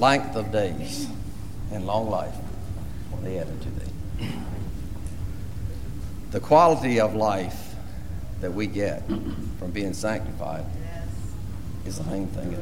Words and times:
length 0.00 0.34
of 0.34 0.50
days 0.50 1.06
and 1.70 1.86
long 1.86 2.10
life 2.10 2.34
they 3.22 3.38
added 3.38 3.60
to 3.62 3.70
thee. 3.70 4.28
The 6.30 6.40
quality 6.40 7.00
of 7.00 7.14
life 7.14 7.74
that 8.40 8.52
we 8.52 8.66
get 8.66 9.06
from 9.58 9.70
being 9.72 9.92
sanctified 9.92 10.64
is 11.84 11.98
the 11.98 12.04
main 12.04 12.26
thing. 12.28 12.56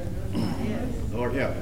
Lord 1.12 1.34
help. 1.34 1.54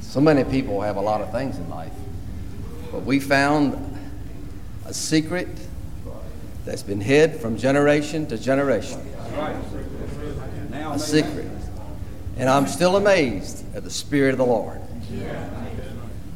So 0.00 0.20
many 0.20 0.44
people 0.44 0.80
have 0.80 0.96
a 0.96 1.00
lot 1.00 1.20
of 1.20 1.30
things 1.32 1.58
in 1.58 1.68
life, 1.68 1.92
but 2.90 3.04
we 3.04 3.20
found 3.20 3.98
a 4.86 4.94
secret 4.94 5.48
that's 6.64 6.82
been 6.82 7.00
hid 7.00 7.36
from 7.36 7.56
generation 7.56 8.26
to 8.28 8.38
generation. 8.38 9.00
A 10.72 10.98
secret. 10.98 11.46
And 12.36 12.50
I'm 12.50 12.66
still 12.66 12.96
amazed 12.96 13.64
at 13.74 13.82
the 13.82 13.90
Spirit 13.90 14.32
of 14.32 14.38
the 14.38 14.46
Lord. 14.46 14.80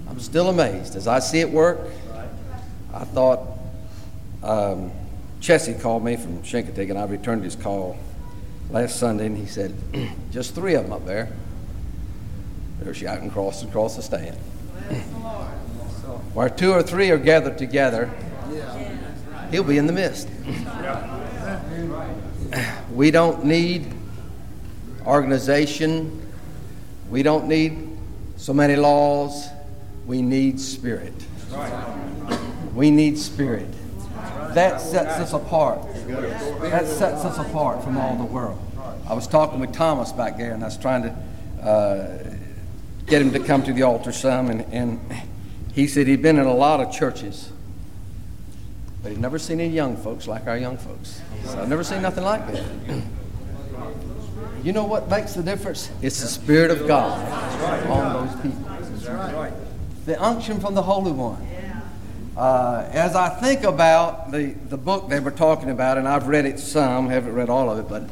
I'm 0.09 0.19
still 0.19 0.49
amazed. 0.49 0.97
As 0.97 1.07
I 1.07 1.19
see 1.19 1.41
it 1.41 1.51
work, 1.51 1.81
I 2.95 3.05
thought 3.05 3.41
um, 4.43 4.91
Chessie 5.41 5.81
called 5.81 6.05
me 6.05 6.17
from 6.17 6.43
Chincoteague, 6.43 6.91
and 6.91 6.99
I 6.99 7.05
returned 7.05 7.45
his 7.45 7.55
call 7.55 7.99
last 8.71 8.99
Sunday, 8.99 9.27
and 9.27 9.37
he 9.37 9.47
said, 9.47 9.75
just 10.33 10.55
three 10.55 10.75
of 10.75 10.85
them 10.85 10.93
up 10.93 11.05
there. 11.05 11.31
They're 12.81 12.95
shouting 12.95 13.29
across 13.29 13.63
across 13.63 13.97
the 13.97 14.03
stand. 14.03 14.37
Where 16.33 16.49
two 16.49 16.73
or 16.73 16.83
three 16.83 17.11
are 17.11 17.19
gathered 17.19 17.59
together, 17.59 18.11
he'll 19.51 19.65
be 19.65 19.77
in 19.77 19.87
the 19.87 19.93
midst. 19.93 20.29
We 22.93 23.13
don't 23.13 23.45
need 23.45 23.87
organization. 25.11 26.27
We 27.11 27.23
don't 27.23 27.49
need 27.49 27.99
so 28.37 28.55
many 28.55 28.77
laws. 28.77 29.49
We 30.07 30.23
need 30.23 30.61
spirit. 30.61 31.13
We 32.75 32.91
need 32.91 33.19
spirit. 33.19 33.69
That 34.55 34.81
sets 34.81 35.19
us 35.21 35.33
apart. 35.33 35.83
That 36.61 36.87
sets 36.87 37.25
us 37.25 37.39
apart 37.39 37.85
from 37.85 37.97
all 37.97 38.17
the 38.17 38.25
world. 38.25 38.59
I 39.09 39.15
was 39.15 39.27
talking 39.27 39.61
with 39.61 39.73
Thomas 39.73 40.13
back 40.13 40.37
there, 40.37 40.53
and 40.53 40.63
I 40.63 40.67
was 40.67 40.79
trying 40.79 41.03
to 41.03 41.69
uh, 41.69 42.37
get 43.07 43.21
him 43.21 43.33
to 43.33 43.41
come 43.41 43.63
to 43.65 43.73
the 43.73 43.83
altar 43.83 44.13
some, 44.13 44.49
and, 44.51 44.65
and 44.73 45.01
he 45.73 45.87
said 45.89 46.07
he'd 46.07 46.23
been 46.23 46.39
in 46.39 46.47
a 46.47 46.55
lot 46.55 46.81
of 46.81 46.93
churches, 46.93 47.51
but 49.03 49.11
he'd 49.11 49.21
never 49.21 49.39
seen 49.39 49.61
any 49.61 49.75
young 49.75 49.97
folks 49.97 50.29
like 50.29 50.47
our 50.47 50.57
young 50.57 50.79
folks. 50.79 51.21
So 51.45 51.61
I've 51.61 51.69
never 51.69 51.83
seen 51.83 52.03
nothing 52.03 52.25
like 52.25 52.47
that. 52.53 53.03
You 54.63 54.75
know 54.75 54.85
what 54.85 55.09
makes 55.09 55.33
the 55.33 55.43
difference? 55.43 55.91
It's 56.03 56.21
the 56.21 56.29
Spirit 56.29 56.71
of 56.71 56.87
God 56.87 57.19
on 57.89 58.27
those 58.27 58.43
people. 58.43 58.77
The 60.05 60.23
unction 60.23 60.61
from 60.61 60.75
the 60.75 60.83
Holy 60.83 61.13
One. 61.13 61.47
Uh, 62.37 62.87
as 62.93 63.17
I 63.17 63.31
think 63.31 63.65
about 63.65 64.31
the, 64.31 64.55
the 64.69 64.77
book 64.77 65.09
they 65.09 65.19
were 65.19 65.31
talking 65.31 65.71
about, 65.71 65.97
and 65.97 66.07
I've 66.07 66.27
read 66.27 66.45
it 66.45 66.59
some, 66.59 67.09
haven't 67.09 67.35
read 67.35 67.49
all 67.49 67.71
of 67.71 67.79
it, 67.79 67.89
but 67.89 68.09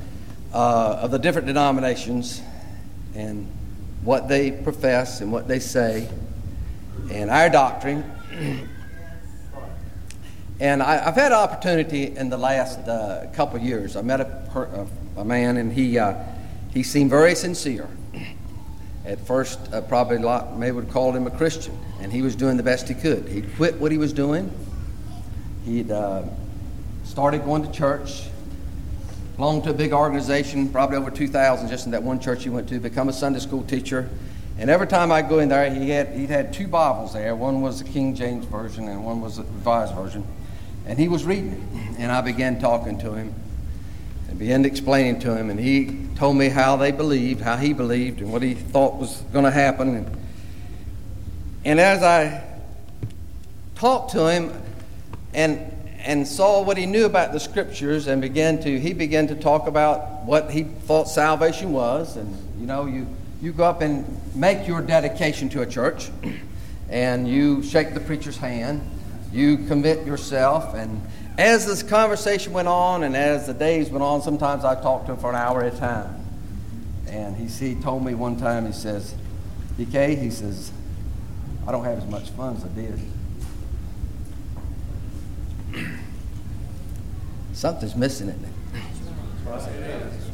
uh, 0.54 1.00
of 1.02 1.10
the 1.10 1.18
different 1.18 1.46
denominations 1.46 2.40
and 3.14 3.46
what 4.02 4.28
they 4.28 4.50
profess 4.50 5.20
and 5.20 5.30
what 5.30 5.48
they 5.48 5.58
say 5.58 6.08
and 7.10 7.30
our 7.30 7.50
doctrine. 7.50 8.04
and 10.60 10.82
I, 10.82 10.96
have 10.96 11.14
had 11.14 11.32
opportunity 11.32 12.16
in 12.16 12.30
the 12.30 12.38
last 12.38 12.78
uh, 12.88 13.26
couple 13.34 13.56
of 13.56 13.62
years. 13.62 13.96
I 13.96 14.02
met 14.02 14.20
a, 14.20 14.88
a, 15.16 15.20
a 15.20 15.24
man, 15.24 15.58
and 15.58 15.72
he 15.72 15.98
uh, 15.98 16.14
he 16.78 16.84
seemed 16.84 17.10
very 17.10 17.34
sincere. 17.34 17.88
At 19.04 19.18
first, 19.26 19.58
uh, 19.72 19.80
probably 19.80 20.18
lot 20.18 20.56
maybe 20.56 20.76
would 20.76 20.90
call 20.90 21.10
him 21.10 21.26
a 21.26 21.30
Christian, 21.30 21.76
and 22.00 22.12
he 22.12 22.22
was 22.22 22.36
doing 22.36 22.56
the 22.56 22.62
best 22.62 22.86
he 22.86 22.94
could. 22.94 23.28
He'd 23.28 23.52
quit 23.56 23.80
what 23.80 23.90
he 23.90 23.98
was 23.98 24.12
doing. 24.12 24.48
He'd 25.64 25.90
uh, 25.90 26.22
started 27.02 27.44
going 27.44 27.64
to 27.64 27.72
church, 27.72 28.28
belonged 29.34 29.64
to 29.64 29.70
a 29.70 29.72
big 29.72 29.92
organization, 29.92 30.68
probably 30.68 30.98
over 30.98 31.10
2,000 31.10 31.68
just 31.68 31.86
in 31.86 31.90
that 31.90 32.04
one 32.04 32.20
church 32.20 32.44
he 32.44 32.48
went 32.48 32.68
to, 32.68 32.78
become 32.78 33.08
a 33.08 33.12
Sunday 33.12 33.40
school 33.40 33.64
teacher. 33.64 34.08
And 34.56 34.70
every 34.70 34.86
time 34.86 35.10
I 35.10 35.22
go 35.22 35.40
in 35.40 35.48
there, 35.48 35.68
he 35.74 35.90
had, 35.90 36.12
he 36.12 36.28
had 36.28 36.52
two 36.52 36.68
Bibles 36.68 37.12
there. 37.12 37.34
One 37.34 37.60
was 37.60 37.82
the 37.82 37.88
King 37.90 38.14
James 38.14 38.44
Version, 38.44 38.86
and 38.86 39.04
one 39.04 39.20
was 39.20 39.38
the 39.38 39.42
Revised 39.42 39.96
Version. 39.96 40.24
And 40.86 40.96
he 40.96 41.08
was 41.08 41.24
reading 41.24 41.54
it. 41.54 41.98
And 41.98 42.12
I 42.12 42.20
began 42.20 42.60
talking 42.60 42.98
to 43.00 43.14
him 43.14 43.34
and 44.28 44.38
began 44.38 44.64
explaining 44.64 45.18
to 45.20 45.36
him, 45.36 45.50
and 45.50 45.58
he 45.58 46.07
told 46.18 46.36
me 46.36 46.48
how 46.48 46.76
they 46.76 46.90
believed, 46.90 47.40
how 47.40 47.56
he 47.56 47.72
believed, 47.72 48.20
and 48.20 48.32
what 48.32 48.42
he 48.42 48.54
thought 48.54 48.96
was 48.96 49.22
going 49.32 49.44
to 49.44 49.52
happen. 49.52 49.94
And, 49.94 50.16
and 51.64 51.80
as 51.80 52.02
I 52.02 52.44
talked 53.76 54.10
to 54.12 54.26
him 54.26 54.52
and 55.32 55.74
and 56.04 56.26
saw 56.26 56.62
what 56.62 56.76
he 56.76 56.86
knew 56.86 57.04
about 57.04 57.32
the 57.32 57.40
scriptures 57.40 58.08
and 58.08 58.20
began 58.20 58.60
to 58.60 58.80
he 58.80 58.92
began 58.92 59.28
to 59.28 59.34
talk 59.34 59.68
about 59.68 60.24
what 60.24 60.50
he 60.50 60.62
thought 60.62 61.08
salvation 61.08 61.72
was 61.72 62.16
and 62.16 62.36
you 62.60 62.66
know 62.66 62.86
you 62.86 63.06
you 63.42 63.52
go 63.52 63.64
up 63.64 63.80
and 63.80 64.06
make 64.34 64.66
your 64.66 64.80
dedication 64.80 65.48
to 65.48 65.62
a 65.62 65.66
church 65.66 66.10
and 66.88 67.28
you 67.28 67.62
shake 67.62 67.94
the 67.94 68.00
preacher's 68.00 68.36
hand 68.36 68.80
you 69.32 69.58
commit 69.66 70.06
yourself 70.06 70.74
and 70.74 71.00
as 71.38 71.64
this 71.64 71.84
conversation 71.84 72.52
went 72.52 72.66
on 72.66 73.04
and 73.04 73.16
as 73.16 73.46
the 73.46 73.54
days 73.54 73.90
went 73.90 74.02
on, 74.02 74.20
sometimes 74.20 74.64
I 74.64 74.74
talked 74.74 75.06
to 75.06 75.12
him 75.12 75.18
for 75.18 75.30
an 75.30 75.36
hour 75.36 75.62
at 75.62 75.72
a 75.72 75.76
time. 75.78 76.26
And 77.06 77.36
he, 77.36 77.46
he 77.46 77.80
told 77.80 78.04
me 78.04 78.14
one 78.14 78.36
time, 78.36 78.66
he 78.66 78.72
says, 78.72 79.14
DK, 79.78 80.20
he 80.20 80.30
says, 80.30 80.72
I 81.66 81.70
don't 81.70 81.84
have 81.84 81.98
as 81.98 82.06
much 82.06 82.30
fun 82.30 82.56
as 82.56 82.64
I 82.64 82.68
did. 82.68 83.00
Something's 87.52 87.94
missing 87.94 88.28
in 88.28 88.34
it. 88.34 88.50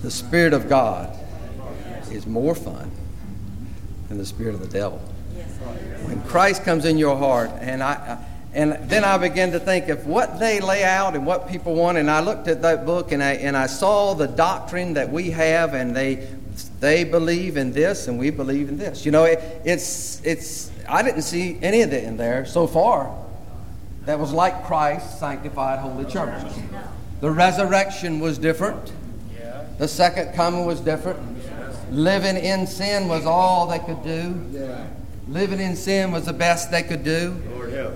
The 0.00 0.10
Spirit 0.10 0.54
of 0.54 0.70
God 0.70 1.16
is 2.10 2.26
more 2.26 2.54
fun 2.54 2.90
than 4.08 4.16
the 4.16 4.26
Spirit 4.26 4.54
of 4.54 4.60
the 4.60 4.68
devil. 4.68 4.98
When 6.06 6.22
Christ 6.22 6.64
comes 6.64 6.86
in 6.86 6.96
your 6.96 7.16
heart, 7.16 7.50
and 7.60 7.82
I, 7.82 7.92
I 7.92 8.33
and 8.54 8.88
then 8.88 9.02
I 9.04 9.18
began 9.18 9.50
to 9.50 9.58
think 9.58 9.88
of 9.88 10.06
what 10.06 10.38
they 10.38 10.60
lay 10.60 10.84
out 10.84 11.16
and 11.16 11.26
what 11.26 11.48
people 11.48 11.74
want. 11.74 11.98
And 11.98 12.08
I 12.08 12.20
looked 12.20 12.46
at 12.46 12.62
that 12.62 12.86
book 12.86 13.10
and 13.10 13.20
I, 13.20 13.32
and 13.32 13.56
I 13.56 13.66
saw 13.66 14.14
the 14.14 14.28
doctrine 14.28 14.94
that 14.94 15.10
we 15.10 15.30
have, 15.30 15.74
and 15.74 15.94
they, 15.94 16.28
they 16.78 17.02
believe 17.02 17.56
in 17.56 17.72
this 17.72 18.06
and 18.06 18.16
we 18.16 18.30
believe 18.30 18.68
in 18.68 18.78
this. 18.78 19.04
You 19.04 19.10
know, 19.10 19.24
it, 19.24 19.40
it's, 19.64 20.24
it's, 20.24 20.70
I 20.88 21.02
didn't 21.02 21.22
see 21.22 21.58
any 21.62 21.82
of 21.82 21.92
it 21.92 22.04
in 22.04 22.16
there 22.16 22.46
so 22.46 22.68
far 22.68 23.12
that 24.06 24.20
was 24.20 24.32
like 24.32 24.66
Christ's 24.66 25.18
sanctified 25.18 25.80
holy 25.80 26.04
church. 26.04 26.44
The 27.20 27.30
resurrection 27.30 28.20
was 28.20 28.38
different, 28.38 28.92
the 29.78 29.88
second 29.88 30.34
coming 30.34 30.64
was 30.64 30.78
different. 30.80 31.18
Living 31.90 32.36
in 32.36 32.66
sin 32.66 33.08
was 33.08 33.26
all 33.26 33.66
they 33.66 33.78
could 33.78 34.02
do. 34.04 34.78
Living 35.28 35.60
in 35.60 35.74
sin 35.74 36.12
was 36.12 36.26
the 36.26 36.32
best 36.32 36.70
they 36.70 36.82
could 36.82 37.02
do. 37.02 37.40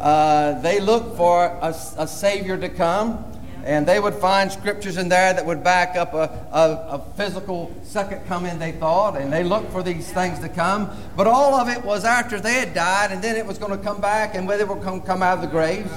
Uh, 0.00 0.60
they 0.60 0.80
looked 0.80 1.16
for 1.16 1.46
a, 1.46 1.74
a, 1.96 2.06
Savior 2.06 2.56
to 2.56 2.68
come, 2.68 3.24
and 3.64 3.86
they 3.86 3.98
would 3.98 4.14
find 4.14 4.50
scriptures 4.50 4.96
in 4.96 5.08
there 5.08 5.32
that 5.32 5.44
would 5.44 5.64
back 5.64 5.96
up 5.96 6.14
a, 6.14 6.46
a, 6.52 6.96
a 6.96 7.04
physical 7.16 7.74
second 7.82 8.24
coming, 8.26 8.58
they 8.58 8.72
thought, 8.72 9.16
and 9.16 9.32
they 9.32 9.42
looked 9.42 9.72
for 9.72 9.82
these 9.82 10.10
things 10.12 10.38
to 10.40 10.48
come. 10.48 10.88
But 11.16 11.26
all 11.26 11.54
of 11.54 11.68
it 11.68 11.84
was 11.84 12.04
after 12.04 12.38
they 12.38 12.54
had 12.54 12.74
died, 12.74 13.10
and 13.10 13.22
then 13.22 13.36
it 13.36 13.44
was 13.44 13.58
going 13.58 13.76
to 13.76 13.82
come 13.82 14.00
back, 14.00 14.34
and 14.34 14.46
whether 14.46 14.62
it 14.62 14.68
would 14.68 14.82
come, 14.82 15.00
come 15.00 15.22
out 15.22 15.38
of 15.38 15.42
the 15.42 15.48
graves. 15.48 15.90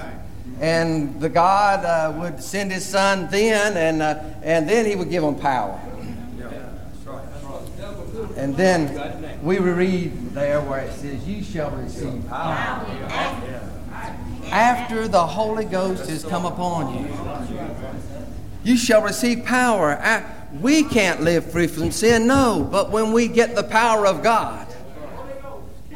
And 0.59 1.19
the 1.19 1.29
God 1.29 1.85
uh, 1.85 2.19
would 2.19 2.41
send 2.41 2.72
His 2.72 2.85
Son 2.85 3.28
then, 3.31 3.78
and, 3.78 4.01
uh, 4.01 4.23
and 4.44 4.67
then 4.67 4.85
He 4.85 4.95
would 4.95 5.09
give 5.09 5.23
them 5.23 5.35
power. 5.35 5.79
And 8.38 8.56
then 8.56 9.41
we 9.43 9.59
read 9.59 10.31
there 10.34 10.61
where 10.61 10.81
it 10.81 10.93
says, 10.93 11.28
You 11.28 11.43
shall 11.43 11.72
receive 11.72 12.28
power 12.28 12.85
after 14.51 15.07
the 15.07 15.25
Holy 15.25 15.65
Ghost 15.65 16.09
has 16.09 16.23
come 16.23 16.45
upon 16.45 16.99
you. 16.99 17.07
You 18.63 18.77
shall 18.77 19.01
receive 19.01 19.45
power. 19.45 19.97
We 20.59 20.83
can't 20.83 21.21
live 21.21 21.51
free 21.51 21.67
from 21.67 21.91
sin, 21.91 22.27
no, 22.27 22.67
but 22.69 22.91
when 22.91 23.13
we 23.13 23.27
get 23.27 23.55
the 23.55 23.63
power 23.63 24.05
of 24.05 24.21
God, 24.21 24.67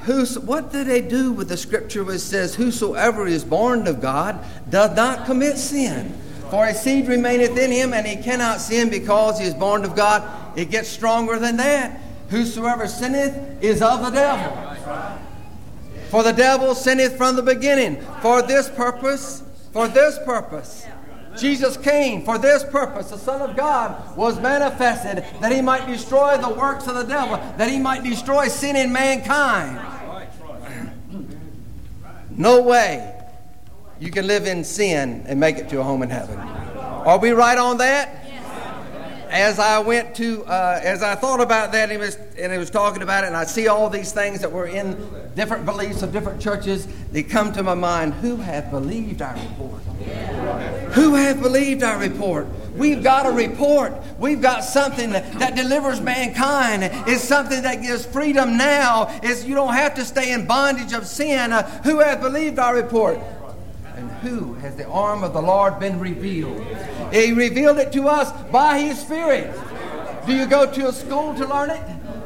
who's, 0.03 0.39
what 0.39 0.71
do 0.71 0.83
they 0.83 1.01
do 1.01 1.31
with 1.33 1.49
the 1.49 1.57
scripture 1.57 2.03
which 2.03 2.21
says, 2.21 2.55
Whosoever 2.55 3.27
is 3.27 3.43
born 3.43 3.87
of 3.87 4.01
God 4.01 4.43
does 4.69 4.95
not 4.95 5.25
commit 5.25 5.57
sin? 5.57 6.17
For 6.49 6.65
his 6.67 6.79
seed 6.79 7.07
remaineth 7.07 7.57
in 7.57 7.71
him, 7.71 7.93
and 7.93 8.07
he 8.07 8.21
cannot 8.21 8.61
sin 8.61 8.89
because 8.89 9.39
he 9.39 9.45
is 9.45 9.53
born 9.53 9.83
of 9.83 9.95
God. 9.95 10.23
It 10.57 10.69
gets 10.69 10.87
stronger 10.87 11.37
than 11.37 11.57
that. 11.57 11.99
Whosoever 12.29 12.87
sinneth 12.87 13.63
is 13.63 13.81
of 13.81 14.01
the 14.01 14.11
devil. 14.11 14.74
For 16.15 16.23
the 16.23 16.31
devil 16.31 16.73
sinneth 16.75 17.17
from 17.17 17.35
the 17.35 17.41
beginning. 17.43 17.99
For 18.21 18.41
this 18.41 18.69
purpose, 18.69 19.43
for 19.73 19.89
this 19.89 20.17
purpose, 20.19 20.87
Jesus 21.37 21.75
came 21.75 22.23
for 22.23 22.37
this 22.37 22.63
purpose. 22.63 23.09
The 23.09 23.17
Son 23.17 23.41
of 23.41 23.57
God 23.57 24.15
was 24.15 24.39
manifested 24.39 25.25
that 25.41 25.51
he 25.51 25.61
might 25.61 25.87
destroy 25.87 26.37
the 26.37 26.51
works 26.51 26.87
of 26.87 26.95
the 26.95 27.03
devil, 27.03 27.35
that 27.57 27.69
he 27.69 27.79
might 27.79 28.05
destroy 28.05 28.47
sin 28.47 28.77
in 28.77 28.93
mankind. 28.93 29.77
No 32.29 32.61
way 32.61 33.13
you 33.99 34.09
can 34.09 34.25
live 34.25 34.47
in 34.47 34.63
sin 34.63 35.25
and 35.27 35.37
make 35.37 35.57
it 35.57 35.67
to 35.67 35.81
a 35.81 35.83
home 35.83 36.01
in 36.01 36.09
heaven. 36.09 36.39
Are 36.39 37.19
we 37.19 37.31
right 37.31 37.57
on 37.57 37.79
that? 37.79 38.24
As 39.35 39.59
I 39.59 39.79
went 39.79 40.15
to, 40.15 40.45
uh, 40.45 40.79
as 40.81 41.03
I 41.03 41.15
thought 41.15 41.41
about 41.41 41.73
that, 41.73 41.89
and 41.89 41.91
he, 41.91 41.97
was, 41.97 42.15
and 42.39 42.53
he 42.53 42.57
was 42.57 42.69
talking 42.69 43.01
about 43.01 43.25
it, 43.25 43.27
and 43.27 43.35
I 43.35 43.43
see 43.43 43.67
all 43.67 43.89
these 43.89 44.13
things 44.13 44.39
that 44.39 44.49
were 44.49 44.65
in 44.65 44.95
different 45.35 45.65
beliefs 45.65 46.03
of 46.03 46.13
different 46.13 46.41
churches, 46.41 46.87
they 47.11 47.21
come 47.21 47.51
to 47.51 47.61
my 47.61 47.73
mind. 47.73 48.13
Who 48.13 48.37
hath 48.37 48.71
believed 48.71 49.21
our 49.21 49.33
report? 49.33 49.81
Who 50.93 51.15
hath 51.15 51.41
believed 51.41 51.83
our 51.83 51.99
report? 51.99 52.47
We've 52.77 53.03
got 53.03 53.25
a 53.25 53.31
report. 53.31 53.93
We've 54.19 54.41
got 54.41 54.63
something 54.63 55.09
that 55.09 55.53
delivers 55.53 55.99
mankind. 55.99 56.89
It's 57.05 57.21
something 57.21 57.61
that 57.63 57.81
gives 57.81 58.05
freedom 58.05 58.55
now. 58.55 59.19
Is 59.21 59.43
you 59.43 59.53
don't 59.53 59.73
have 59.73 59.95
to 59.95 60.05
stay 60.05 60.31
in 60.31 60.45
bondage 60.45 60.93
of 60.93 61.05
sin. 61.05 61.51
Uh, 61.51 61.63
who 61.81 61.99
hath 61.99 62.21
believed 62.21 62.57
our 62.57 62.73
report? 62.73 63.19
And 63.97 64.09
who 64.11 64.53
has 64.53 64.77
the 64.77 64.87
arm 64.87 65.25
of 65.25 65.33
the 65.33 65.41
Lord 65.41 65.77
been 65.77 65.99
revealed? 65.99 66.65
He 67.11 67.31
revealed 67.31 67.77
it 67.77 67.91
to 67.93 68.07
us 68.07 68.31
by 68.51 68.79
His 68.79 68.99
Spirit. 68.99 69.53
Do 70.25 70.35
you 70.35 70.45
go 70.45 70.71
to 70.71 70.87
a 70.87 70.93
school 70.93 71.33
to 71.35 71.45
learn 71.45 71.69
it? 71.69 71.81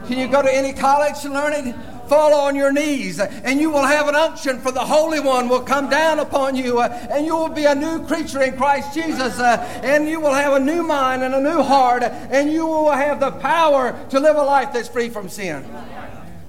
Can 0.07 0.17
you 0.17 0.27
go 0.27 0.41
to 0.41 0.53
any 0.53 0.73
college 0.73 1.19
to 1.21 1.29
learn 1.29 1.53
it? 1.53 1.75
fall 2.09 2.33
on 2.33 2.55
your 2.55 2.73
knees 2.73 3.19
and 3.19 3.61
you 3.61 3.69
will 3.69 3.85
have 3.85 4.07
an 4.07 4.15
unction 4.15 4.59
for 4.59 4.71
the 4.71 4.79
Holy 4.79 5.19
One 5.19 5.47
will 5.47 5.61
come 5.61 5.89
down 5.89 6.19
upon 6.19 6.55
you 6.55 6.79
uh, 6.79 6.87
and 7.11 7.25
you 7.25 7.35
will 7.35 7.49
be 7.49 7.65
a 7.65 7.75
new 7.75 8.05
creature 8.07 8.41
in 8.41 8.57
Christ 8.57 8.93
Jesus 8.95 9.39
uh, 9.39 9.57
and 9.83 10.09
you 10.09 10.19
will 10.19 10.33
have 10.33 10.53
a 10.53 10.59
new 10.59 10.81
mind 10.81 11.23
and 11.23 11.35
a 11.35 11.41
new 11.41 11.61
heart 11.61 12.01
and 12.03 12.51
you 12.51 12.65
will 12.65 12.91
have 12.91 13.19
the 13.19 13.31
power 13.31 13.95
to 14.09 14.19
live 14.19 14.35
a 14.35 14.41
life 14.41 14.73
that's 14.73 14.89
free 14.89 15.09
from 15.09 15.29
sin. 15.29 15.63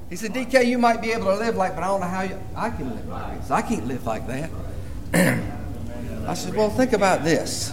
He 0.08 0.16
said, 0.16 0.32
DK, 0.32 0.66
you 0.66 0.78
might 0.78 1.00
be 1.00 1.12
able 1.12 1.26
to 1.26 1.36
live 1.36 1.54
like, 1.54 1.76
but 1.76 1.84
I 1.84 1.88
don't 1.88 2.00
know 2.00 2.06
how 2.08 2.22
you, 2.22 2.40
I 2.56 2.70
can 2.70 2.90
live 2.90 3.06
like 3.06 3.40
this. 3.40 3.50
I 3.50 3.62
can't 3.62 3.86
live 3.86 4.06
like 4.06 4.26
that. 4.26 4.50
I 6.26 6.34
said, 6.34 6.54
well, 6.54 6.70
think 6.70 6.94
about 6.94 7.22
this. 7.22 7.72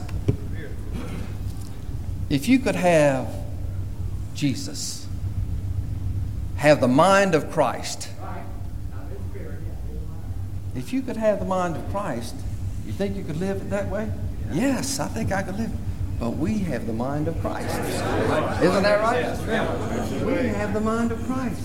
If 2.30 2.48
you 2.48 2.60
could 2.60 2.76
have 2.76 3.34
Jesus, 4.34 5.08
have 6.58 6.82
the 6.82 6.88
mind 6.88 7.36
of 7.36 7.52
Christ, 7.52 8.10
if 10.76 10.94
you 10.94 11.02
could 11.02 11.18
have 11.18 11.40
the 11.40 11.46
mind 11.46 11.76
of 11.76 11.90
Christ, 11.90 12.36
you 12.86 12.92
think 12.92 13.16
you 13.16 13.24
could 13.24 13.40
live 13.40 13.58
it 13.58 13.70
that 13.72 13.90
way? 13.90 14.12
Yes, 14.52 15.00
I 15.00 15.08
think 15.08 15.32
I 15.32 15.42
could 15.42 15.58
live 15.58 15.70
it. 15.70 15.80
But 16.20 16.32
we 16.32 16.60
have 16.60 16.88
the 16.88 16.94
mind 16.94 17.28
of 17.28 17.40
Christ. 17.42 17.78
Isn't 17.78 18.84
that 18.84 19.00
right? 19.02 20.26
We 20.26 20.48
have 20.50 20.74
the 20.74 20.82
mind 20.82 21.12
of 21.12 21.24
Christ. 21.26 21.62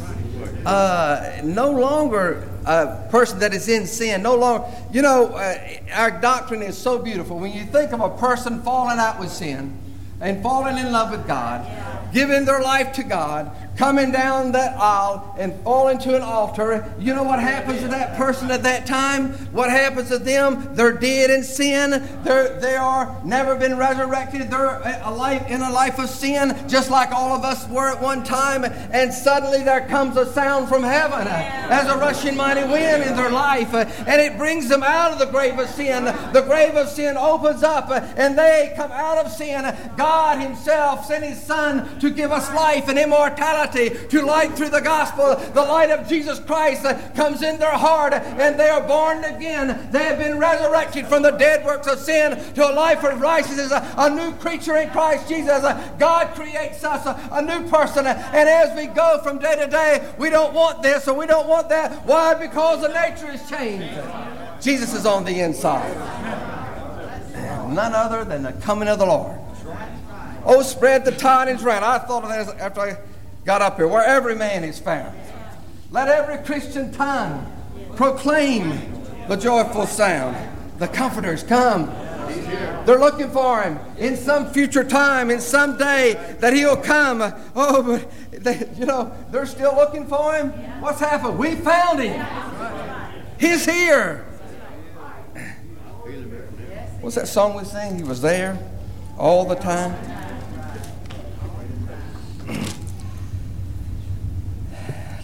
Uh, 0.67 1.41
no 1.43 1.71
longer 1.71 2.49
a 2.67 3.09
person 3.11 3.39
that 3.41 3.55
is 3.55 3.69
in 3.69 3.87
sin. 3.87 4.23
No 4.23 4.37
longer, 4.37 4.67
you 4.93 5.01
know, 5.01 5.29
uh, 5.29 5.59
our 5.95 6.11
doctrine 6.11 6.63
is 6.63 6.77
so 6.77 6.99
beautiful. 6.99 7.39
When 7.39 7.53
you 7.53 7.65
think 7.65 7.93
of 7.93 8.01
a 8.01 8.11
person 8.11 8.63
falling 8.63 8.99
out 8.99 9.19
with 9.19 9.31
sin 9.31 9.79
and 10.23 10.43
falling 10.43 10.79
in 10.79 10.93
love 10.93 11.11
with 11.11 11.27
God, 11.27 11.67
giving 12.13 12.45
their 12.45 12.63
life 12.63 12.93
to 12.95 13.03
God, 13.03 13.51
coming 13.77 14.13
down 14.13 14.53
that 14.53 14.77
aisle 14.79 15.35
and 15.39 15.55
falling 15.63 15.99
to 15.99 16.15
an 16.15 16.23
altar, 16.23 16.93
you 16.99 17.15
know 17.15 17.23
what 17.23 17.41
happens 17.41 17.81
to 17.81 17.89
that 17.89 18.17
person 18.17 18.51
at 18.51 18.63
that 18.63 18.87
time? 18.87 19.33
What 19.53 19.71
happens 19.71 20.09
to 20.09 20.19
them? 20.19 20.75
They're 20.75 20.93
dead 20.93 21.31
in 21.31 21.43
sin. 21.43 21.91
They're, 22.23 22.61
they 22.61 22.77
are 22.77 23.21
never 23.25 23.57
been 23.57 23.77
resurrected. 23.77 24.51
They're 24.51 24.81
a 25.05 25.11
life, 25.11 25.49
in 25.49 25.63
a 25.63 25.71
life 25.71 25.99
of 25.99 26.09
sin, 26.09 26.69
just 26.69 26.91
like 26.91 27.13
all 27.13 27.35
of 27.35 27.45
us 27.45 27.67
were 27.69 27.91
at 27.91 28.01
one 28.01 28.23
time. 28.25 28.65
And 28.65 29.13
suddenly 29.13 29.63
there 29.63 29.87
comes 29.89 30.17
a 30.17 30.31
sound 30.33 30.69
from 30.69 30.83
heaven 30.83 31.27
as 31.27 31.89
a 31.89 31.97
rushing 31.97 32.37
mighty 32.37 32.65
wind 32.65 33.03
in 33.03 33.17
their 33.17 33.31
life. 33.31 33.73
And 33.75 34.21
it 34.21 34.37
brings 34.37 34.69
them 34.69 34.83
out 34.83 35.13
of 35.13 35.19
the 35.19 35.27
grave 35.27 35.59
of 35.59 35.69
sin. 35.71 36.05
The 36.05 36.45
grave 36.47 36.75
of 36.75 36.89
sin 36.89 37.17
opens 37.17 37.63
up 37.63 37.91
and 37.91 38.39
they 38.39 38.73
come 38.77 38.93
out 38.93 39.19
of 39.25 39.33
sin. 39.33 39.75
God 39.97 40.41
Himself 40.41 41.07
sent 41.07 41.25
His 41.25 41.41
Son 41.41 41.99
to 42.01 42.11
give 42.11 42.33
us 42.33 42.53
life 42.55 42.89
and 42.89 42.99
immortality 42.99 43.62
to 43.67 44.23
light 44.23 44.53
through 44.53 44.71
the 44.71 44.81
gospel. 44.81 45.37
The 45.53 45.63
light 45.63 45.91
of 45.91 46.09
Jesus 46.09 46.39
Christ 46.41 46.83
comes 47.15 47.43
in 47.43 47.59
their 47.59 47.71
heart 47.71 48.13
and 48.13 48.59
they 48.59 48.69
are 48.69 48.87
born 48.87 49.25
again. 49.25 49.89
They 49.93 50.05
have 50.05 50.19
been 50.19 50.39
resurrected 50.39 51.07
from 51.07 51.23
the 51.23 51.31
dead 51.33 51.65
works 51.65 51.87
of 51.87 51.99
sin 51.99 52.39
to 52.55 52.71
a 52.71 52.73
life 52.73 53.05
of 53.05 53.21
righteousness, 53.21 53.73
a, 53.73 54.11
new 54.13 54.33
creature 54.37 54.77
in 54.77 54.91
Christ 54.91 55.29
Jesus. 55.29 55.63
God 55.99 56.35
creates 56.35 56.85
us 56.85 57.07
a, 57.31 57.43
new 57.43 57.69
person. 57.69 58.07
And 58.07 58.49
as 58.49 58.77
we 58.77 58.87
go 58.87 59.21
from 59.23 59.39
day 59.39 59.57
to 59.57 59.67
day, 59.67 60.13
we 60.19 60.31
don't 60.31 60.55
want 60.55 60.83
this 60.83 61.09
or 61.09 61.15
we 61.15 61.27
don't 61.27 61.49
want 61.49 61.69
that. 61.69 62.05
Why? 62.07 62.35
Because 62.35 62.83
the 62.83 62.89
nature 62.89 63.31
is 63.31 63.49
changed. 63.49 64.01
Jesus 64.61 64.95
is 64.95 65.07
on 65.07 65.25
the 65.25 65.41
inside. 65.41 65.97
None 67.73 67.95
other 67.95 68.25
than 68.25 68.43
the 68.43 68.53
coming 68.53 68.89
of 68.89 68.99
the 68.99 69.07
Lord. 69.07 69.39
Oh, 70.45 70.63
spread 70.63 71.05
the 71.05 71.13
tidings 71.13 71.63
round. 71.63 71.85
I 71.85 71.99
thought 71.99 72.25
of 72.25 72.29
that 72.29 72.61
after 72.61 72.81
I 72.81 72.97
got 73.45 73.63
up 73.63 73.77
here, 73.77 73.89
where 73.89 74.05
every 74.05 74.35
man 74.35 74.65
is 74.65 74.79
found. 74.79 75.17
Let 75.91 76.09
every 76.09 76.39
Christian 76.45 76.93
tongue 76.93 77.47
proclaim 77.97 78.81
the 79.29 79.37
joyful 79.37 79.87
sound. 79.87 80.37
The 80.79 80.89
comforters 80.89 81.43
come. 81.43 81.87
They're 82.87 82.99
looking 82.99 83.31
for 83.31 83.63
him 83.63 83.79
in 83.99 84.17
some 84.17 84.51
future 84.53 84.85
time, 84.85 85.31
in 85.31 85.41
some 85.41 85.77
day 85.77 86.15
that 86.41 86.55
he'll 86.55 86.77
come. 86.77 87.21
Oh, 87.55 87.83
but 87.83 88.43
they, 88.43 88.69
you 88.77 88.87
know, 88.87 89.13
they're 89.31 89.47
still 89.47 89.75
looking 89.77 90.07
for 90.07 90.35
him. 90.35 90.51
What's 90.81 91.01
happened? 91.01 91.39
We 91.39 91.55
found 91.57 92.01
him. 92.01 92.27
He's 93.39 93.65
here. 93.65 94.27
What's 97.01 97.17
that 97.17 97.29
song 97.29 97.55
we 97.55 97.65
sing? 97.65 97.97
He 97.97 98.05
was 98.05 98.23
there 98.23 98.59
all 99.19 99.45
the 99.45 99.57
time. 99.57 99.93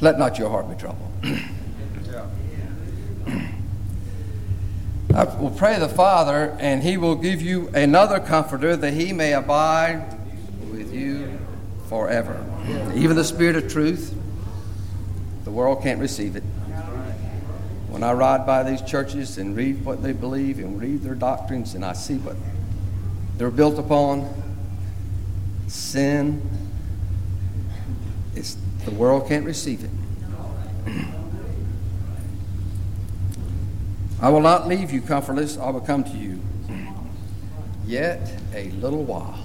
Let 0.00 0.18
not 0.18 0.38
your 0.38 0.48
heart 0.50 0.68
be 0.68 0.76
troubled. 0.76 1.10
I 5.14 5.24
will 5.24 5.50
pray 5.50 5.78
the 5.78 5.88
Father, 5.88 6.56
and 6.60 6.82
He 6.82 6.96
will 6.96 7.16
give 7.16 7.42
you 7.42 7.68
another 7.74 8.20
comforter 8.20 8.76
that 8.76 8.92
He 8.92 9.12
may 9.12 9.32
abide 9.32 10.16
with 10.70 10.92
you 10.92 11.38
forever. 11.88 12.44
Even 12.94 13.16
the 13.16 13.24
Spirit 13.24 13.56
of 13.56 13.72
truth, 13.72 14.14
the 15.44 15.50
world 15.50 15.82
can't 15.82 15.99
receive 15.99 16.37
it. 16.37 16.44
When 17.88 18.02
I 18.04 18.12
ride 18.12 18.46
by 18.46 18.62
these 18.62 18.82
churches 18.82 19.38
and 19.38 19.56
read 19.56 19.84
what 19.84 20.02
they 20.02 20.12
believe 20.12 20.58
and 20.58 20.80
read 20.80 21.02
their 21.02 21.16
doctrines, 21.16 21.75
and 21.75 21.84
I 21.84 21.94
see 21.94 22.18
what 22.18 22.37
they're 23.38 23.50
built 23.50 23.78
upon, 23.78 24.28
sin, 25.66 26.42
it's 28.37 28.56
the 28.88 28.95
world 28.95 29.28
can't 29.28 29.45
receive 29.45 29.85
it. 29.85 29.90
I 34.23 34.30
will 34.30 34.40
not 34.40 34.66
leave 34.66 34.90
you 34.90 35.02
comfortless, 35.02 35.59
I 35.59 35.68
will 35.68 35.83
come 35.83 36.04
to 36.04 36.16
you. 36.16 36.40
Yet 37.85 38.33
a 38.54 38.71
little 38.71 39.04
while. 39.04 39.38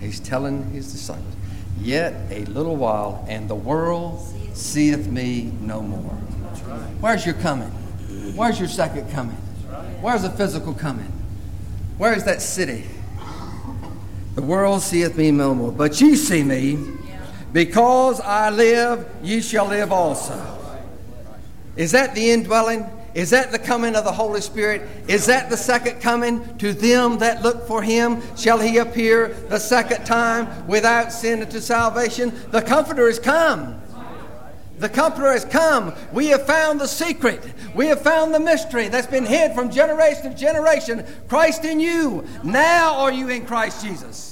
He's 0.00 0.18
telling 0.18 0.70
his 0.70 0.90
disciples, 0.90 1.34
Yet 1.80 2.14
a 2.30 2.44
little 2.46 2.74
while, 2.74 3.24
and 3.28 3.48
the 3.48 3.54
world 3.54 4.20
seeth 4.54 5.06
me 5.06 5.52
no 5.60 5.80
more. 5.80 6.14
Where's 7.00 7.24
your 7.24 7.36
coming? 7.36 7.70
Where's 8.34 8.58
your 8.58 8.68
second 8.68 9.08
coming? 9.12 9.36
Where's 10.00 10.22
the 10.22 10.30
physical 10.30 10.74
coming? 10.74 11.12
Where 11.96 12.12
is 12.12 12.24
that 12.24 12.42
city? 12.42 12.86
The 14.38 14.44
world 14.44 14.82
seeth 14.82 15.16
me 15.16 15.32
no 15.32 15.52
more, 15.52 15.72
but 15.72 16.00
ye 16.00 16.14
see 16.14 16.44
me. 16.44 16.78
Because 17.52 18.20
I 18.20 18.50
live, 18.50 19.04
ye 19.20 19.40
shall 19.40 19.66
live 19.66 19.90
also. 19.90 20.40
Is 21.74 21.90
that 21.90 22.14
the 22.14 22.30
indwelling? 22.30 22.86
Is 23.14 23.30
that 23.30 23.50
the 23.50 23.58
coming 23.58 23.96
of 23.96 24.04
the 24.04 24.12
Holy 24.12 24.40
Spirit? 24.40 24.82
Is 25.08 25.26
that 25.26 25.50
the 25.50 25.56
second 25.56 26.00
coming? 26.00 26.56
To 26.58 26.72
them 26.72 27.18
that 27.18 27.42
look 27.42 27.66
for 27.66 27.82
him 27.82 28.22
shall 28.36 28.60
he 28.60 28.78
appear 28.78 29.30
the 29.48 29.58
second 29.58 30.04
time 30.04 30.68
without 30.68 31.12
sin 31.12 31.42
unto 31.42 31.58
salvation. 31.58 32.32
The 32.52 32.62
Comforter 32.62 33.08
is 33.08 33.18
come. 33.18 33.82
The 34.78 34.88
Comforter 34.88 35.32
has 35.32 35.44
come. 35.44 35.92
We 36.12 36.28
have 36.28 36.46
found 36.46 36.80
the 36.80 36.86
secret. 36.86 37.42
We 37.74 37.86
have 37.86 38.02
found 38.02 38.32
the 38.32 38.38
mystery 38.38 38.86
that's 38.86 39.08
been 39.08 39.26
hid 39.26 39.52
from 39.52 39.72
generation 39.72 40.30
to 40.30 40.38
generation. 40.38 41.04
Christ 41.26 41.64
in 41.64 41.80
you. 41.80 42.24
Now 42.44 42.94
are 42.98 43.10
you 43.10 43.28
in 43.30 43.44
Christ 43.44 43.84
Jesus. 43.84 44.27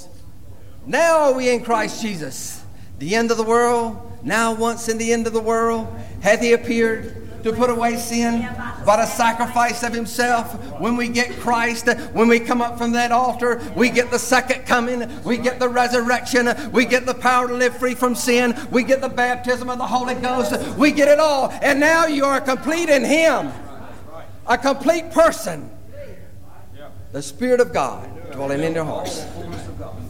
Now 0.87 1.25
are 1.25 1.33
we 1.35 1.51
in 1.51 1.63
Christ 1.65 2.01
Jesus. 2.01 2.63
The 2.99 3.15
end 3.15 3.31
of 3.31 3.37
the 3.37 3.43
world, 3.43 4.01
now 4.23 4.55
once 4.55 4.89
in 4.89 4.99
the 4.99 5.13
end 5.13 5.27
of 5.27 5.33
the 5.33 5.41
world, 5.41 5.89
hath 6.23 6.41
he 6.41 6.53
appeared 6.53 7.43
to 7.43 7.53
put 7.53 7.71
away 7.71 7.97
sin. 7.97 8.43
by 8.87 8.97
the 8.97 9.07
sacrifice 9.07 9.83
of 9.83 9.93
Himself. 9.93 10.55
When 10.81 10.97
we 10.97 11.09
get 11.09 11.31
Christ, 11.41 11.89
when 12.13 12.29
we 12.29 12.41
come 12.41 12.63
up 12.63 12.79
from 12.79 12.93
that 12.93 13.13
altar, 13.13 13.61
we 13.75 13.91
get 13.91 14.11
the 14.11 14.19
second 14.19 14.65
coming, 14.65 15.11
we 15.25 15.37
get 15.37 15.59
the 15.59 15.69
resurrection, 15.69 16.49
we 16.73 16.87
get 16.87 17.05
the 17.05 17.15
power 17.15 17.49
to 17.49 17.55
live 17.55 17.77
free 17.77 17.95
from 17.95 18.15
sin, 18.15 18.57
we 18.71 18.85
get 18.85 19.01
the 19.01 19.09
baptism 19.09 19.69
of 19.69 19.79
the 19.79 19.87
Holy 19.87 20.15
Ghost, 20.15 20.79
we 20.79 20.93
get 20.93 21.09
it 21.09 21.19
all. 21.19 21.51
And 21.63 21.81
now 21.81 22.07
you 22.07 22.25
are 22.25 22.41
complete 22.41 22.89
in 22.89 23.05
Him, 23.05 23.53
a 24.47 24.57
complete 24.57 25.11
person. 25.11 25.71
The 27.13 27.23
Spirit 27.23 27.61
of 27.61 27.73
God 27.73 28.09
dwelling 28.33 28.63
in 28.63 28.75
your 28.75 28.85
hearts, 28.85 29.25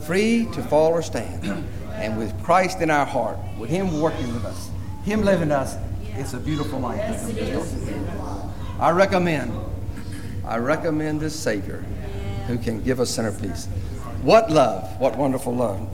free 0.07 0.47
to 0.53 0.63
fall 0.63 0.93
or 0.93 1.03
stand. 1.03 1.67
And 1.97 2.19
with 2.19 2.43
Christ 2.43 2.83
in 2.83 2.91
our 2.91 3.07
heart, 3.07 3.39
with 3.59 3.71
Him 3.71 4.03
working 4.03 4.31
with 4.35 4.45
us, 4.45 4.69
Him 5.05 5.25
living 5.25 5.51
us, 5.51 5.79
it's 6.03 6.35
a 6.35 6.39
beautiful 6.39 6.79
life. 6.79 7.01
I 8.79 8.91
recommend, 8.91 9.59
I 10.45 10.59
recommend 10.59 11.21
this 11.21 11.35
Savior 11.35 11.83
who 12.49 12.59
can 12.59 12.83
give 12.83 13.01
us 13.01 13.09
center 13.09 13.33
peace. 13.33 13.65
What 14.21 14.51
love, 14.51 15.01
what 15.01 15.17
wonderful 15.17 15.55
love. 15.55 15.89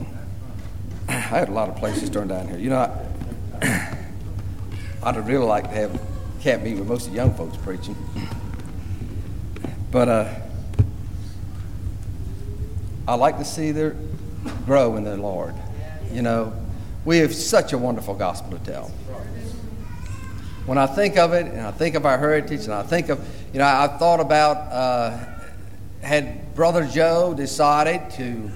I 1.07 1.13
had 1.13 1.47
a 1.47 1.53
lot 1.53 1.69
of 1.69 1.77
places 1.77 2.09
turned 2.09 2.29
down 2.29 2.49
here. 2.49 2.57
You 2.57 2.71
know, 2.71 3.07
I, 3.61 3.97
I'd 5.03 5.25
really 5.25 5.45
like 5.45 5.69
to 5.69 5.75
have 5.75 6.01
camp 6.41 6.63
meeting 6.63 6.79
with 6.79 6.89
most 6.89 7.05
of 7.05 7.13
the 7.13 7.15
young 7.15 7.33
folks 7.33 7.55
preaching. 7.57 7.95
But 9.89 10.09
uh, 10.09 10.33
I 13.07 13.15
like 13.15 13.37
to 13.37 13.45
see 13.45 13.71
them 13.71 14.17
grow 14.65 14.95
in 14.95 15.03
the 15.03 15.17
Lord. 15.17 15.55
You 16.11 16.21
know, 16.21 16.53
we 17.05 17.17
have 17.17 17.33
such 17.33 17.73
a 17.73 17.77
wonderful 17.77 18.13
gospel 18.13 18.57
to 18.57 18.63
tell. 18.63 18.91
When 20.65 20.77
I 20.77 20.85
think 20.87 21.17
of 21.17 21.33
it, 21.33 21.47
and 21.47 21.61
I 21.61 21.71
think 21.71 21.95
of 21.95 22.05
our 22.05 22.17
heritage, 22.17 22.63
and 22.63 22.73
I 22.73 22.83
think 22.83 23.09
of, 23.09 23.19
you 23.51 23.59
know, 23.59 23.65
I've 23.65 23.99
thought 23.99 24.21
about 24.21 24.57
uh, 24.71 25.17
had 26.01 26.55
Brother 26.55 26.85
Joe 26.85 27.33
decided 27.33 28.09
to 28.11 28.49